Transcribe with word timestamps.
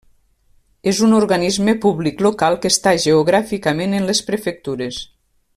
És 0.91 1.01
un 1.07 1.13
organisme 1.17 1.75
públic 1.83 2.25
local 2.29 2.59
que 2.63 2.73
està 2.75 2.97
geogràficament 3.07 3.97
en 4.01 4.11
les 4.13 4.27
prefectures. 4.31 5.03